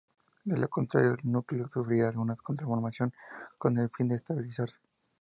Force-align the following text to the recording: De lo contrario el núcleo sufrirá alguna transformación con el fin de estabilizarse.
De 0.45 0.57
lo 0.57 0.67
contrario 0.67 1.11
el 1.21 1.31
núcleo 1.31 1.67
sufrirá 1.69 2.09
alguna 2.09 2.35
transformación 2.35 3.13
con 3.59 3.77
el 3.77 3.91
fin 3.91 4.07
de 4.07 4.15
estabilizarse. 4.15 4.79